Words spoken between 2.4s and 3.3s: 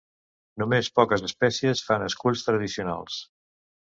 tradicionals.